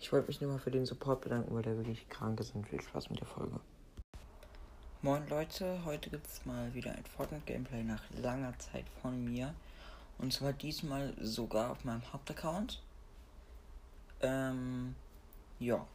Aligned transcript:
Ich 0.00 0.10
wollte 0.12 0.28
mich 0.28 0.40
nur 0.40 0.50
mal 0.50 0.58
für 0.58 0.70
den 0.70 0.86
Support 0.86 1.20
bedanken, 1.20 1.54
weil 1.54 1.62
der 1.62 1.76
wirklich 1.76 2.08
krank 2.08 2.40
ist 2.40 2.54
und 2.54 2.66
viel 2.66 2.80
Spaß 2.80 3.10
mit 3.10 3.20
der 3.20 3.26
Folge. 3.26 3.60
Moin 5.02 5.28
Leute, 5.28 5.84
heute 5.84 6.08
gibt 6.08 6.26
es 6.26 6.44
mal 6.46 6.72
wieder 6.72 6.92
ein 6.92 7.04
Fortnite-Gameplay 7.04 7.82
nach 7.82 8.02
langer 8.22 8.58
Zeit 8.58 8.86
von 9.02 9.22
mir. 9.22 9.54
Und 10.16 10.32
zwar 10.32 10.54
diesmal 10.54 11.14
sogar 11.20 11.70
auf 11.70 11.84
meinem 11.84 12.02
Hauptaccount. 12.12 12.82
Ähm, 14.22 14.94
ja. 15.58 15.86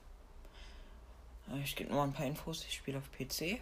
Ich 1.63 1.75
gebe 1.75 1.91
nur 1.91 2.03
ein 2.03 2.13
paar 2.13 2.27
Infos. 2.27 2.63
Ich 2.63 2.75
spiele 2.75 2.99
auf 2.99 3.11
PC. 3.11 3.59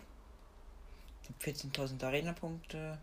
14.000 1.41 2.03
Arena-Punkte. 2.03 2.97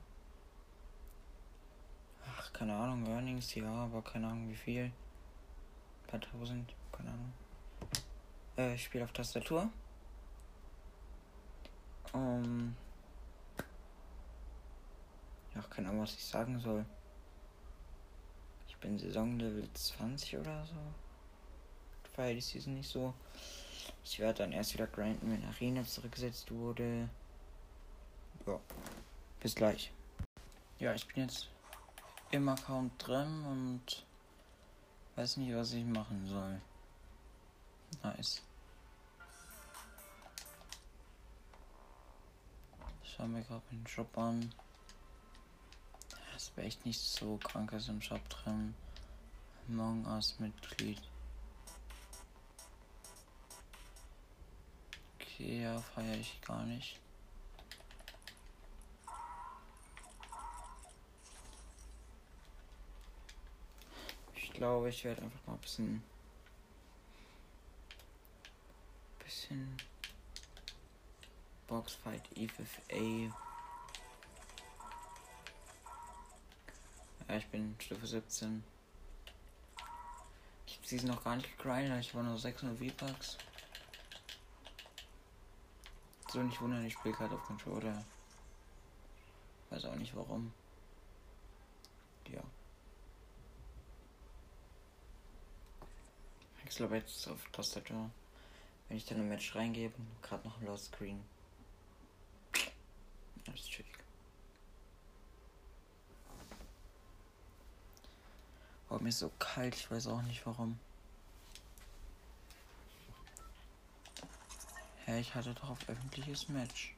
Ach, 2.27 2.53
keine 2.53 2.75
Ahnung, 2.75 3.07
Earnings, 3.07 3.55
ja, 3.55 3.71
aber 3.71 4.03
keine 4.03 4.27
Ahnung 4.27 4.51
wie 4.51 4.57
viel. 4.57 4.85
Ein 4.85 4.93
paar 6.07 6.21
tausend, 6.21 6.75
keine 7.01 7.13
Ahnung. 7.13 7.33
Äh, 8.57 8.75
ich 8.75 8.85
spiele 8.85 9.05
auf 9.05 9.13
Tastatur. 9.13 9.69
Um, 12.13 12.75
ja, 15.55 15.63
keine 15.71 15.89
Ahnung, 15.89 16.03
was 16.03 16.15
ich 16.15 16.25
sagen 16.25 16.59
soll. 16.61 16.85
Ich 18.69 18.77
bin 18.79 18.99
Saisonlevel 18.99 19.69
20 19.73 20.39
oder 20.39 20.67
so. 20.67 20.75
Feier 22.15 22.35
die 22.35 22.41
Season 22.41 22.75
nicht 22.75 22.91
so. 22.91 23.15
Ich 24.05 24.19
werde 24.19 24.39
dann 24.39 24.53
erst 24.53 24.75
wieder 24.75 24.87
grinden, 24.87 25.31
wenn 25.31 25.45
Arena 25.45 25.85
zurückgesetzt 25.85 26.51
wurde. 26.51 27.09
Ja. 28.47 28.59
Bis 29.39 29.55
gleich. 29.55 29.93
Ja, 30.79 30.95
ich 30.95 31.07
bin 31.07 31.25
jetzt 31.25 31.49
im 32.31 32.49
Account 32.49 32.93
drin 32.99 33.45
und 33.45 34.05
weiß 35.17 35.37
nicht, 35.37 35.55
was 35.55 35.73
ich 35.75 35.85
machen 35.85 36.27
soll. 36.27 36.61
Nice. 38.03 38.43
Schau 43.03 43.27
mir 43.27 43.43
gerade 43.43 43.63
den 43.71 43.87
Shop 43.87 44.17
an. 44.17 44.53
Es 46.37 46.57
wäre 46.57 46.67
echt 46.67 46.87
nicht 46.87 47.01
so 47.01 47.37
krankes 47.37 47.89
im 47.89 48.01
Shop 48.01 48.27
drin. 48.29 48.75
Among 49.69 50.07
Us 50.07 50.39
Mitglied. 50.39 51.01
Okay, 55.17 55.63
ja, 55.63 55.79
feiere 55.81 56.17
ich 56.17 56.41
gar 56.43 56.65
nicht. 56.65 56.99
glaube, 64.61 64.91
ich 64.91 65.05
werde 65.05 65.23
einfach 65.23 65.47
mal 65.47 65.55
ein 65.55 65.61
bisschen. 65.61 66.03
Bisschen. 69.51 69.77
Boxfight 71.67 72.23
EFFA. 72.37 73.35
Ja, 77.29 77.37
ich 77.37 77.47
bin 77.49 77.77
Stufe 77.79 78.07
17. 78.07 78.65
Ich 80.67 80.77
habe 80.77 80.87
sie 80.87 81.07
noch 81.07 81.23
gar 81.23 81.37
nicht 81.37 81.57
gegrindet, 81.57 82.01
ich 82.01 82.15
war 82.15 82.23
nur 82.23 82.39
600 82.39 82.79
V-Bucks. 82.79 83.39
So 86.29 86.43
nicht 86.43 86.61
wundern, 86.61 86.85
ich 86.85 86.95
spiele 86.95 87.15
gerade 87.15 87.35
auf 87.35 87.45
Controller. 87.45 88.05
Weiß 89.71 89.85
auch 89.85 89.97
nicht 89.97 90.15
warum. 90.17 90.53
Ja. 92.29 92.43
Ich 96.69 96.77
glaube 96.77 96.97
jetzt 96.97 97.29
auf 97.29 97.45
Tastatur. 97.53 98.11
Wenn 98.91 98.97
ich 98.97 99.05
dann 99.05 99.21
im 99.21 99.29
Match 99.29 99.55
reingebe, 99.55 99.95
gerade 100.21 100.47
noch 100.49 100.61
ein 100.61 100.67
Lost 100.67 100.87
Screen. 100.87 101.23
Das 103.45 103.55
ist 103.55 103.71
chillig. 103.71 103.95
Oh, 108.89 108.99
mir 108.99 109.11
ist 109.11 109.21
so 109.21 109.31
kalt, 109.39 109.77
ich 109.77 109.89
weiß 109.89 110.09
auch 110.09 110.23
nicht 110.23 110.45
warum. 110.45 110.77
Hä, 115.05 115.21
ich 115.21 115.37
hatte 115.37 115.55
doch 115.55 115.71
auf 115.71 115.89
öffentliches 115.89 116.49
Match. 116.49 116.97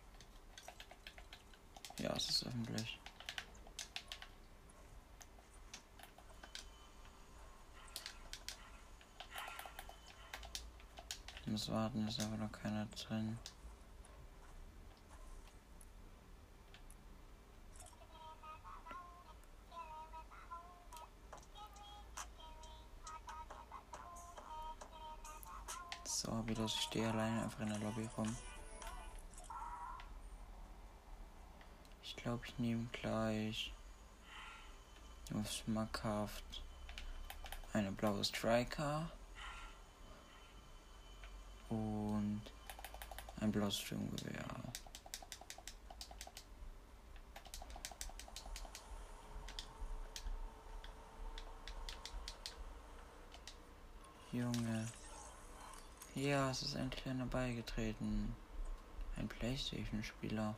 Ja, 1.98 2.16
es 2.16 2.30
ist 2.30 2.46
öffentlich. 2.46 2.98
Muss 11.52 11.68
warten, 11.68 12.08
ist 12.08 12.18
aber 12.18 12.38
noch 12.38 12.50
keiner 12.50 12.86
drin. 12.86 13.38
So, 26.04 26.42
wie 26.46 26.54
los, 26.54 26.74
ich 26.74 26.80
stehe 26.80 27.10
alleine 27.10 27.42
einfach 27.42 27.60
in 27.60 27.68
der 27.68 27.78
Lobby 27.80 28.08
rum. 28.16 28.34
Ich 32.02 32.16
glaube, 32.16 32.46
ich 32.46 32.58
nehme 32.58 32.86
gleich 32.92 33.74
aufs 35.34 35.64
Markhaft 35.66 36.62
eine 37.74 37.92
blaue 37.92 38.24
Striker 38.24 39.10
und 41.72 42.42
ein 43.40 43.50
blaues 43.50 43.78
Sturmgewehr. 43.78 44.44
Junge. 54.32 54.88
Ja, 56.14 56.50
es 56.50 56.62
ist 56.62 56.74
endlich 56.74 57.06
einer 57.06 57.26
beigetreten. 57.26 58.34
Ein 59.16 59.28
Playstation-Spieler. 59.28 60.54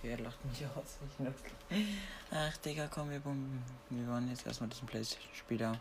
Okay, 0.00 0.12
er 0.12 0.18
lacht 0.20 0.42
mich 0.46 0.64
aus. 0.64 0.98
Ach, 2.30 2.56
Digga, 2.58 2.88
komm, 2.88 3.10
wir, 3.10 3.20
wir 3.22 4.06
wollen 4.08 4.30
jetzt 4.30 4.46
erstmal 4.46 4.70
diesen 4.70 4.86
Playstation-Spieler. 4.86 5.78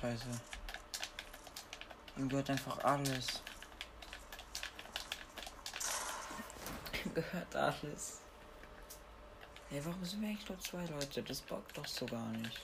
Scheiße. 0.00 0.26
Ihm 2.16 2.28
gehört 2.28 2.50
einfach 2.50 2.78
alles. 2.84 3.42
Ihm 7.04 7.14
gehört 7.14 7.56
alles. 7.56 8.20
Hey, 9.70 9.84
warum 9.84 10.04
sind 10.04 10.22
wir 10.22 10.28
eigentlich 10.28 10.48
nur 10.48 10.60
zwei 10.60 10.84
Leute? 10.86 11.22
Das 11.24 11.40
bockt 11.40 11.76
doch 11.76 11.86
so 11.86 12.06
gar 12.06 12.28
nicht. 12.28 12.60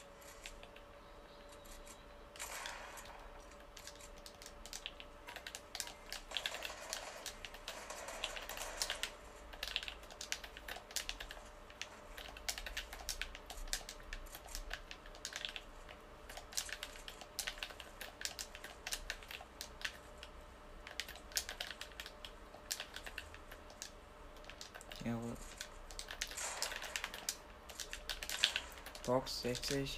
50. 29.66 29.96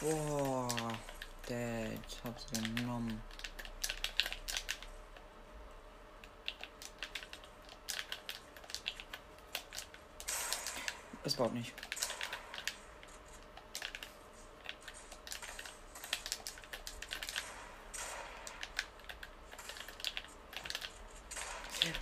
Boah, 0.00 0.68
Dad, 1.46 1.98
hab's 2.24 2.46
genommen. 2.50 3.22
Es 11.24 11.34
baut 11.34 11.52
nicht. 11.52 11.72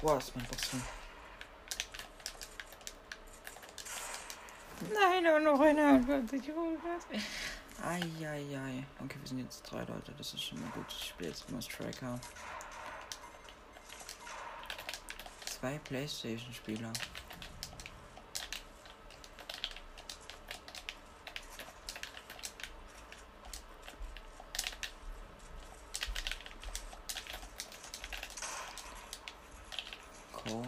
Boah, 0.01 0.17
ist 0.17 0.35
mein 0.35 0.47
Boxen. 0.47 1.00
Nein, 4.93 5.27
aber 5.27 5.41
noch 5.41 5.61
einer. 5.61 6.01
Eieiei. 7.83 8.85
Okay, 9.03 9.17
wir 9.21 9.29
sind 9.29 9.39
jetzt 9.39 9.63
drei 9.63 9.85
Leute. 9.85 10.13
Das 10.19 10.35
ist 10.35 10.43
schon 10.43 10.61
mal 10.61 10.71
gut. 10.71 10.87
Ich 10.89 11.09
spiele 11.09 11.31
jetzt 11.31 11.51
mal 11.51 11.63
Striker. 11.63 12.21
Zwei 15.47 15.79
Playstation-Spieler. 15.79 16.93
Cool. 30.47 30.67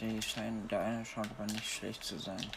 Die 0.00 0.22
scheinen, 0.22 0.68
der 0.68 0.80
eine 0.80 1.04
scheint 1.04 1.28
aber 1.32 1.46
nicht 1.46 1.64
schlecht 1.78 2.02
zu 2.02 2.18
sein. 2.18 2.50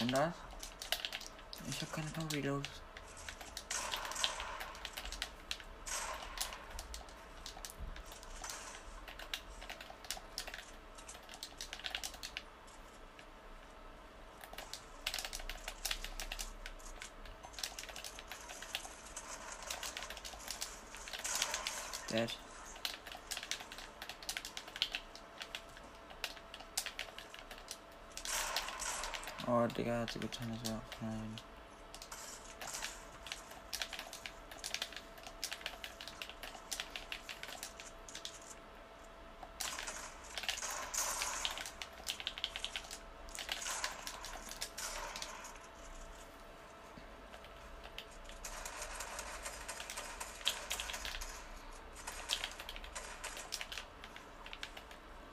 Und 0.00 0.12
das? 0.12 0.34
Ich 1.68 1.80
habe 1.80 1.90
keine 1.90 2.32
Reloads. 2.32 2.70
Dead. 22.14 22.30
Oh, 29.46 29.66
Digga, 29.66 30.00
hat 30.00 30.10
so 30.10 30.18
getan, 30.18 30.58
dass 30.62 30.70
er. 30.70 30.80
Nein. 31.02 31.36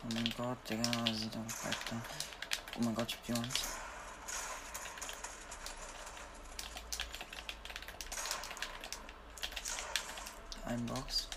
Oh 0.04 0.14
mein 0.14 0.34
Gott, 0.36 0.58
Digga, 0.70 0.84
sieht 1.14 1.34
doch 1.34 1.40
weiter. 1.40 2.02
Oh 2.78 2.84
mein 2.84 2.94
Gott, 2.94 3.08
ich 3.08 3.16
hab 3.16 3.24
die 3.26 3.34
uns. 3.34 3.72
Ein 10.72 10.86
Box. 10.86 11.28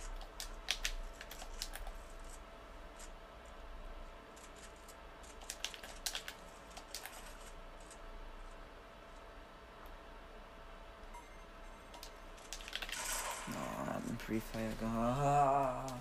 Oh, 13.48 13.90
einen 13.90 14.18
Free 14.20 14.40
Fire 14.52 14.70
gehabt. 14.78 15.94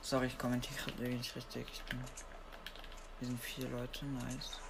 Sorry, 0.00 0.28
ich 0.28 0.38
kommentiere 0.38 0.74
gerade 0.80 1.02
nicht 1.02 1.36
richtig. 1.36 1.66
Ich 1.70 1.82
bin. 1.82 2.02
Wir 3.18 3.28
sind 3.28 3.38
vier 3.38 3.68
Leute, 3.68 4.06
nice. 4.06 4.60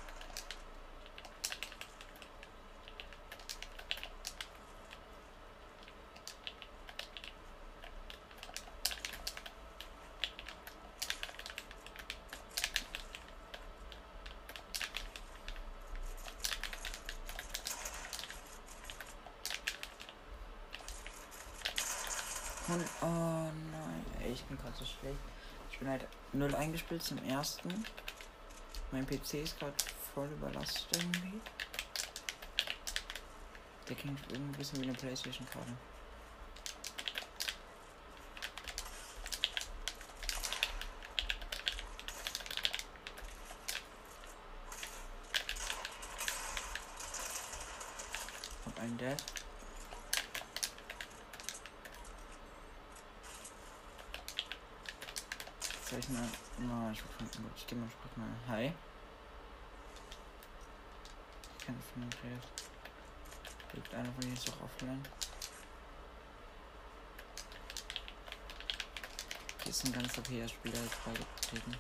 Und, 22.69 22.85
oh 23.01 23.07
nein, 23.73 24.05
ey, 24.21 24.33
ich 24.33 24.45
bin 24.45 24.59
gerade 24.59 24.77
so 24.77 24.85
schlecht. 24.85 25.19
Ich 25.71 25.79
bin 25.79 25.89
halt 25.89 26.07
null 26.35 26.55
eingespielt 26.55 27.03
zum 27.03 27.17
ersten. 27.25 27.85
Mein 28.93 29.07
PC 29.07 29.35
ist 29.35 29.59
gerade 29.59 29.73
voll 30.15 30.29
überlastet 30.29 30.87
irgendwie. 30.95 31.41
Der 33.89 33.97
klingt 33.97 34.21
irgendwie 34.29 34.53
ein 34.53 34.59
bisschen 34.59 34.81
wie 34.81 34.85
eine 34.85 34.93
Playstation 34.93 35.47
gerade. 35.51 35.73
Hab 48.67 48.81
einen 48.81 48.99
Death. 48.99 49.38
Mal. 55.91 56.29
Na, 56.59 56.93
ich 56.93 57.01
guck 57.01 57.43
mal. 57.43 57.51
Ich 57.57 57.67
geh 57.67 57.75
mal, 57.75 57.89
sprach 57.89 58.17
mal. 58.19 58.29
Hi. 58.47 58.73
Ich 61.59 61.65
kann 61.65 61.77
von 61.95 62.03
dem 62.03 62.11
Gerät. 62.11 62.43
Liegt 63.73 63.95
einer 63.95 64.13
von 64.13 64.31
jetzt 64.31 64.51
auch 64.51 64.65
offline? 64.65 65.03
Hier 69.63 69.71
ist 69.71 69.87
ein 69.87 69.93
ganz 69.95 70.19
OP-Spieler 70.19 70.83
jetzt 70.83 71.05
beigetreten. 71.07 71.75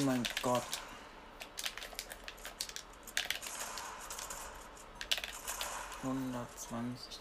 Oh 0.00 0.04
mein 0.04 0.22
Gott. 0.42 0.62
Hundertzwanzig. 6.04 7.18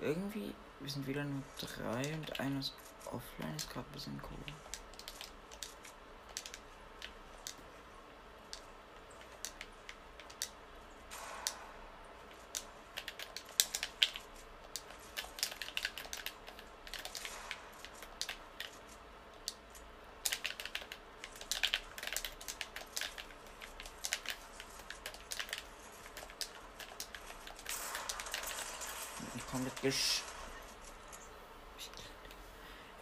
Irgendwie, 0.00 0.52
wir 0.80 0.90
sind 0.90 1.06
wieder 1.06 1.22
nur 1.22 1.42
drei 1.58 2.14
und 2.14 2.40
einer 2.40 2.58
ist 2.58 2.74
offline, 3.06 3.54
ist 3.54 3.70
gerade 3.70 3.86
ein 3.88 3.92
bisschen 3.92 4.20
cool. 4.30 4.69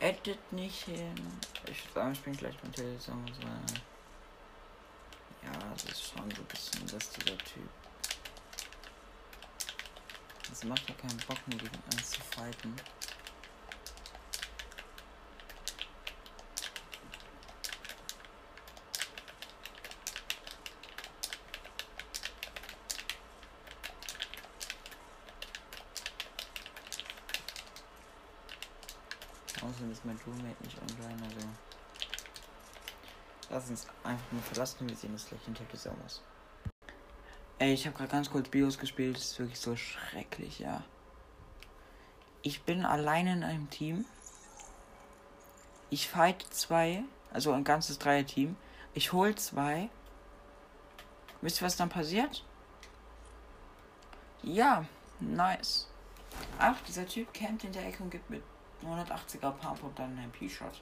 Edit 0.09 0.53
nicht 0.53 0.85
hin. 0.85 1.15
Ich 1.71 1.85
würde 1.85 1.95
sagen, 1.95 2.13
ich 2.13 2.21
bin 2.21 2.33
gleich 2.35 2.57
beim 2.59 2.73
Telesong. 2.73 3.27
Ja, 5.43 5.53
das 5.75 5.85
ist 5.85 6.09
schon 6.09 6.31
so 6.31 6.41
ein 6.41 6.47
bisschen 6.47 6.87
das 6.87 7.11
dieser 7.11 7.37
Typ. 7.37 7.69
Es 10.51 10.65
macht 10.65 10.89
ja 10.89 10.95
keinen 10.95 11.19
Bock 11.29 11.47
mehr 11.47 11.59
gegen 11.59 11.83
eins 11.93 12.11
zu 12.11 12.21
fighten. 12.23 12.75
Roommate 30.29 30.63
nicht 30.63 30.79
online, 30.81 31.23
also. 31.23 31.49
Lass 33.51 33.71
uns 33.71 33.87
einfach 34.05 34.33
nur 34.33 34.43
verlassen, 34.43 34.89
wir 34.89 34.97
sehen 34.97 35.13
uns 35.13 35.27
gleich 35.27 35.43
hinter 35.45 35.65
des 35.65 35.83
Sommers. 35.83 36.23
Ey, 37.59 37.73
ich 37.73 37.87
habe 37.87 37.97
gerade 37.97 38.11
ganz 38.11 38.31
kurz 38.31 38.49
Bios 38.49 38.79
gespielt, 38.79 39.17
das 39.17 39.25
ist 39.25 39.39
wirklich 39.39 39.59
so 39.59 39.75
schrecklich, 39.75 40.59
ja. 40.59 40.85
Ich 42.43 42.63
bin 42.63 42.85
alleine 42.85 43.33
in 43.33 43.43
einem 43.43 43.69
Team. 43.71 44.05
Ich 45.91 46.09
fight 46.09 46.43
zwei, 46.51 47.03
also 47.33 47.53
ein 47.53 47.65
ganzes 47.65 47.99
Dreier-Team. 47.99 48.57
Ich 48.95 49.13
hol 49.13 49.35
zwei. 49.35 49.89
Wisst 51.41 51.61
ihr, 51.61 51.67
was 51.67 51.77
dann 51.77 51.89
passiert? 51.89 52.45
Ja, 54.43 54.85
nice. 55.21 55.89
Ach, 56.59 56.77
dieser 56.87 57.07
Typ 57.07 57.33
campt 57.35 57.65
in 57.65 57.73
der 57.73 57.87
Ecke 57.87 58.03
und 58.03 58.11
gibt 58.11 58.31
mit 58.31 58.43
180er 58.85 59.51
Pump 59.53 59.83
und 59.83 59.99
dann 59.99 60.17
einen 60.17 60.31
MP-Shot. 60.31 60.81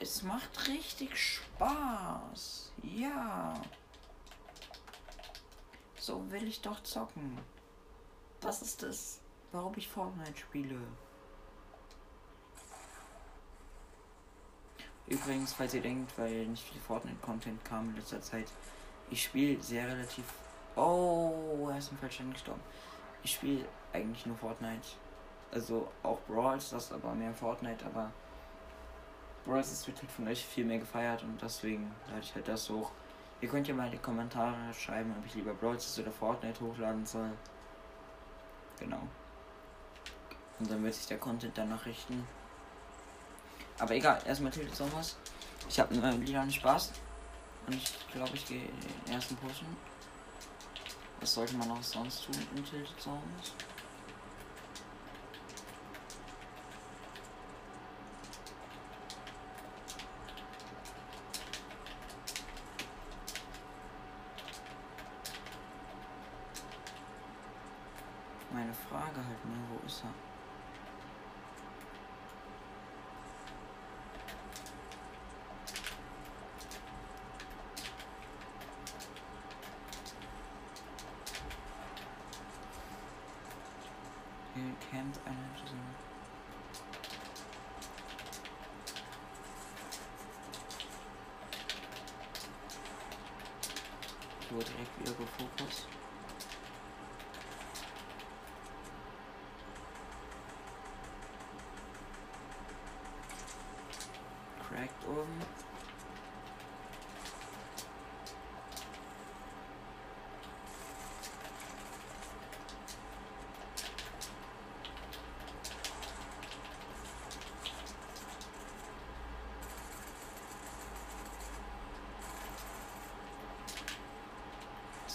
Es 0.00 0.22
macht 0.22 0.68
richtig 0.68 1.16
Spaß. 1.16 2.72
Ja. 2.82 3.54
So 5.96 6.30
will 6.30 6.48
ich 6.48 6.62
doch 6.62 6.82
zocken. 6.82 7.38
Das 8.40 8.62
ist 8.62 8.82
es, 8.82 9.20
warum 9.52 9.74
ich 9.76 9.88
Fortnite 9.88 10.38
spiele. 10.38 10.80
Übrigens, 15.06 15.52
falls 15.52 15.74
ihr 15.74 15.82
denkt, 15.82 16.16
weil 16.16 16.46
nicht 16.46 16.62
viel 16.62 16.80
Fortnite-Content 16.80 17.64
kam 17.64 17.90
in 17.90 17.96
letzter 17.96 18.22
Zeit, 18.22 18.46
ich 19.10 19.24
spiele 19.24 19.60
sehr 19.60 19.88
relativ. 19.88 20.24
Oh, 20.76 21.68
er 21.68 21.78
ist 21.78 21.92
ein 21.92 21.98
Falschen 21.98 22.32
gestorben. 22.32 22.62
Ich 23.22 23.32
spiele 23.32 23.66
eigentlich 23.92 24.24
nur 24.24 24.36
Fortnite. 24.36 24.86
Also 25.52 25.90
auch 26.02 26.18
Brawl 26.28 26.58
das, 26.70 26.92
aber 26.92 27.12
mehr 27.14 27.34
Fortnite, 27.34 27.84
aber 27.86 28.12
Brawl 29.44 29.60
ist 29.60 29.86
wird 29.86 30.00
halt 30.00 30.10
von 30.10 30.28
euch 30.28 30.44
viel 30.44 30.64
mehr 30.64 30.78
gefeiert 30.78 31.22
und 31.22 31.40
deswegen 31.42 31.92
lade 32.08 32.20
ich 32.20 32.34
halt 32.34 32.46
das 32.46 32.68
hoch. 32.70 32.90
Ihr 33.40 33.48
könnt 33.48 33.66
ja 33.66 33.74
mal 33.74 33.86
in 33.86 33.92
die 33.92 33.98
Kommentare 33.98 34.56
schreiben, 34.74 35.14
ob 35.18 35.26
ich 35.26 35.34
lieber 35.34 35.54
Brawl 35.54 35.76
oder 35.76 36.12
Fortnite 36.12 36.60
hochladen 36.60 37.06
soll. 37.06 37.30
Genau. 38.78 39.00
Und 40.58 40.70
dann 40.70 40.84
wird 40.84 40.94
sich 40.94 41.06
der 41.06 41.18
Content 41.18 41.56
danach 41.56 41.84
richten. 41.86 42.26
Aber 43.78 43.94
egal, 43.94 44.20
erstmal 44.26 44.52
Tilted 44.52 44.76
Sommers. 44.76 45.16
Ich 45.68 45.80
habe 45.80 45.94
mit 45.94 46.02
meinem 46.02 46.20
Lied 46.20 46.52
Spaß. 46.52 46.92
Und 47.66 47.74
ich 47.74 47.94
glaube, 48.12 48.34
ich 48.34 48.46
gehe 48.46 48.68
den 49.06 49.14
ersten 49.14 49.36
pushen. 49.36 49.66
Was 51.18 51.34
sollte 51.34 51.56
man 51.56 51.68
noch 51.68 51.82
sonst 51.82 52.26
tun 52.26 52.34
in 52.54 52.64
Tilted 52.64 53.00
Sommers? 53.00 53.54
meine 68.60 68.74
Frage 68.74 69.16
halt, 69.16 69.44
ne? 69.46 69.56
Wo 69.70 69.86
ist 69.86 70.04
er? 70.04 70.10
Hier 84.54 84.74
campt 84.90 85.18
einer 85.26 85.50
so. 85.64 85.74
Ich 95.02 95.08
wurde 95.08 95.16
direkt 95.16 95.58
wieder 95.58 95.99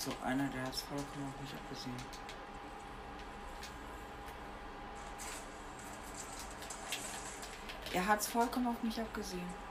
So, 0.05 0.12
einer, 0.24 0.47
der 0.50 0.62
hat 0.62 0.75
es 0.75 0.81
vollkommen 0.83 1.33
auf 1.33 1.41
mich 1.41 1.51
abgesehen. 1.55 1.95
Er 7.91 8.05
hat 8.07 8.19
es 8.19 8.27
vollkommen 8.27 8.67
auf 8.67 8.83
mich 8.83 9.01
abgesehen. 9.01 9.65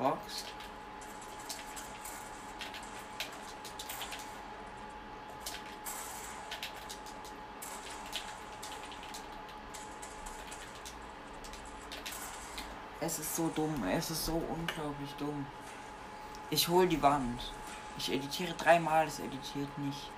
Box. 0.00 0.44
Es 13.10 13.18
ist 13.18 13.34
so 13.34 13.48
dumm, 13.48 13.82
es 13.88 14.08
ist 14.12 14.26
so 14.26 14.34
unglaublich 14.34 15.12
dumm. 15.18 15.44
Ich 16.48 16.68
hol 16.68 16.86
die 16.86 17.02
Wand. 17.02 17.52
Ich 17.98 18.12
editiere 18.12 18.54
dreimal, 18.54 19.04
es 19.04 19.18
editiert 19.18 19.76
nicht. 19.78 20.12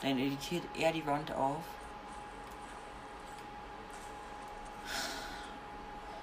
Dann 0.00 0.18
editiert 0.18 0.64
er 0.74 0.90
die 0.90 1.04
Wand 1.04 1.30
auf. 1.32 1.62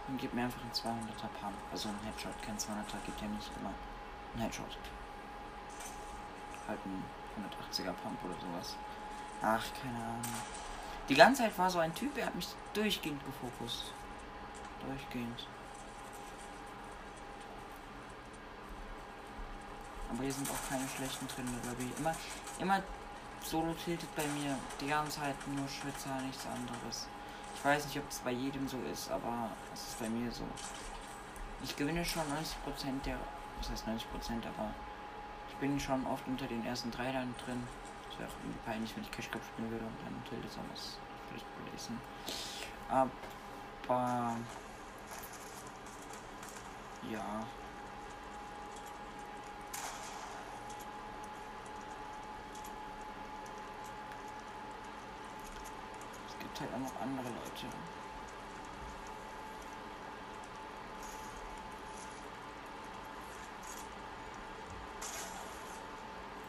Und 0.08 0.18
gibt 0.18 0.34
mir 0.34 0.46
einfach 0.46 0.60
einen 0.60 0.72
200er 0.72 1.28
Pump. 1.40 1.54
Also 1.72 1.90
ein 1.90 2.00
Headshot. 2.04 2.34
Kein 2.42 2.58
200er 2.58 3.06
gibt 3.06 3.22
ja 3.22 3.28
nicht 3.28 3.52
immer 3.60 3.74
ein 4.34 4.42
Headshot. 4.42 4.76
Halt 6.68 6.80
ein 6.84 7.04
180er 7.72 7.94
Pump 7.94 8.18
oder 8.26 8.34
sowas. 8.42 8.76
Ach, 9.44 9.64
keine 9.80 10.04
Ahnung. 10.04 10.34
Die 11.10 11.16
ganze 11.16 11.44
Zeit 11.44 11.56
war 11.60 11.70
so 11.70 11.78
ein 11.78 11.94
Typ, 11.94 12.18
er 12.18 12.26
hat 12.26 12.36
mich 12.36 12.48
durchgehend 12.74 13.22
gefokust. 13.24 13.94
Durchgehend. 14.88 15.48
Aber 20.10 20.24
hier 20.24 20.32
sind 20.32 20.50
auch 20.50 20.70
keine 20.70 20.88
schlechten 20.88 21.28
drin, 21.28 21.46
glaube. 21.64 21.84
Immer, 21.98 22.16
immer 22.60 22.84
solo 23.42 23.74
tiltet 23.74 24.14
bei 24.16 24.26
mir 24.28 24.58
die 24.80 24.88
ganze 24.88 25.20
Zeit 25.20 25.36
nur 25.48 25.68
Schwitzer, 25.68 26.16
nichts 26.22 26.46
anderes. 26.46 27.08
Ich 27.56 27.66
weiß 27.66 27.86
nicht, 27.86 27.98
ob 27.98 28.10
es 28.10 28.20
bei 28.20 28.32
jedem 28.32 28.68
so 28.68 28.78
ist, 28.92 29.10
aber 29.10 29.50
es 29.74 29.88
ist 29.88 30.00
bei 30.00 30.10
mir 30.10 30.32
so. 30.32 30.44
Ich 31.64 31.76
gewinne 31.76 32.04
schon 32.04 32.24
90% 32.24 33.04
der. 33.06 33.18
Was 33.60 33.70
heißt 33.70 33.88
90%, 33.88 33.92
aber 34.46 34.70
ich 35.50 35.56
bin 35.56 35.80
schon 35.80 36.06
oft 36.08 36.28
unter 36.28 36.46
den 36.46 36.66
ersten 36.66 36.92
drei 36.92 37.12
dann 37.12 37.34
drin. 37.46 37.64
Das 38.10 38.20
wäre 38.20 38.30
auch 38.30 38.36
irgendwie 38.44 38.60
peinlich, 38.66 38.96
wenn 38.96 39.04
ich 39.04 39.12
Cash 39.12 39.32
Cup 39.32 39.42
spielen 39.44 39.72
würde 39.72 39.86
und 39.86 39.98
dann 40.04 40.24
Tilde 40.30 40.48
Sommers 40.50 40.98
vielleicht 41.30 41.46
gelesen. 41.66 42.00
Aber 42.90 44.36
ja. 47.12 47.46
Es 56.28 56.40
gibt 56.40 56.60
halt 56.62 56.74
auch 56.74 56.80
noch 56.80 57.02
andere 57.02 57.28
Leute. 57.28 57.68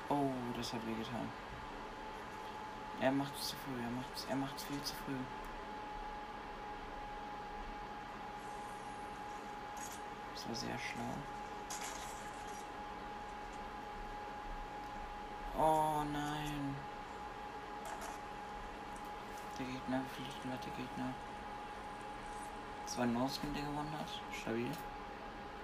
Oh, 0.09 0.31
das 0.57 0.73
hat 0.73 0.87
wehgetan. 0.87 1.29
Er 3.01 3.11
macht 3.11 3.35
es 3.37 3.49
zu 3.49 3.57
früh, 3.57 3.81
er 4.29 4.37
macht 4.37 4.57
es 4.57 4.63
viel 4.63 4.83
zu 4.83 4.95
früh. 5.05 5.17
War 10.47 10.55
sehr 10.55 10.79
schlau. 10.79 11.15
Oh 15.57 16.05
nein. 16.13 16.77
Der 19.59 19.67
Gegner 19.67 20.03
fliegt 20.15 20.45
mit 20.45 20.65
der 20.65 20.73
Gegner. 20.73 21.15
Ein 22.97 23.13
Mauskin, 23.13 23.53
der 23.53 23.63
gewonnen 23.63 23.93
hat. 23.99 24.07
Stabil. 24.33 24.71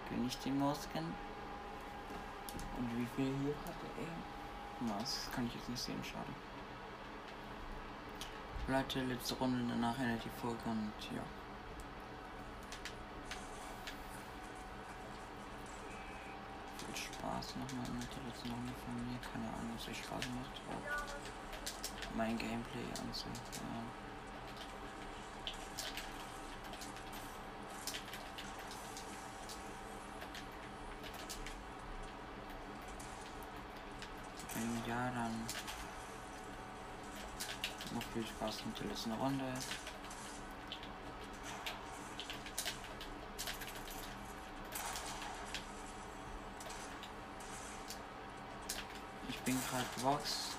König 0.09 0.37
den 0.41 0.59
Mauskin. 0.59 1.15
Und 2.77 2.99
wie 2.99 3.07
viel 3.15 3.33
hier 3.43 3.55
hatte 3.65 3.87
er? 4.01 4.99
Das 4.99 5.29
kann 5.33 5.47
ich 5.47 5.55
jetzt 5.55 5.69
nicht 5.69 5.81
sehen, 5.81 6.03
schade. 6.03 6.27
Leute, 8.67 9.05
letzte 9.05 9.35
Runde, 9.35 9.65
danach 9.69 9.99
endet 9.99 10.25
die 10.25 10.41
Folge 10.41 10.59
und 10.65 10.93
ja. 11.15 11.23
Viel 16.79 16.97
Spaß 17.51 17.59
nochmal 17.59 17.87
letzten 18.29 18.51
Runde 18.51 18.73
von 18.85 18.95
mir. 18.95 19.19
Keine 19.33 19.49
Ahnung, 19.49 19.73
was 19.77 19.89
euch 19.89 19.99
Spaß 19.99 20.25
macht. 20.39 20.61
Auch 20.71 22.17
mein 22.17 22.39
Gameplay 22.39 22.85
anzusehen. 23.03 23.35
Ja. 23.55 23.61
Wenn 34.55 34.89
ja, 34.89 35.11
dann 35.11 35.47
noch 37.95 38.03
viel 38.13 38.27
Spaß 38.27 38.65
mit 38.67 38.79
der 38.79 38.87
letzten 38.87 39.13
Runde. 39.13 39.45
Ich 49.41 49.55
bin 49.55 49.59
gerade 49.71 49.85
Box. 50.03 50.57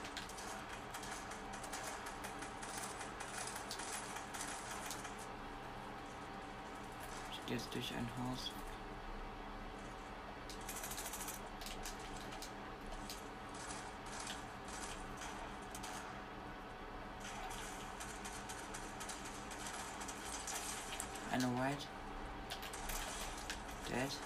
Ich 7.31 7.45
gehe 7.47 7.57
jetzt 7.57 7.73
durch 7.73 7.91
ein 7.93 8.07
Haus. 8.17 8.51
Eine 21.31 21.45
White. 21.45 21.87
Dead. 23.89 24.17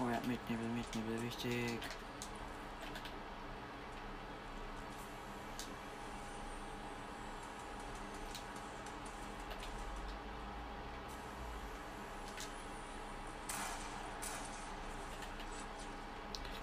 Oh 0.00 0.08
ja, 0.10 0.20
Mitnebel, 0.94 1.22
wichtig. 1.22 1.80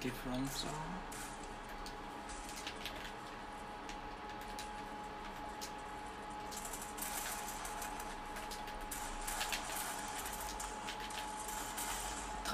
Different 0.02 0.52
Zone. 0.54 0.95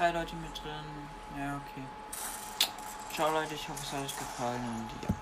Drei 0.02 0.10
Leute 0.10 0.34
mit 0.34 0.50
drin. 0.60 1.38
Ja, 1.38 1.54
okay. 1.58 1.84
Ciao 3.14 3.30
Leute, 3.30 3.54
ich 3.54 3.68
hoffe 3.68 3.78
es 3.84 3.92
hat 3.92 4.04
euch 4.04 4.18
gefallen 4.18 4.60
und 4.64 4.90
ja. 5.00 5.14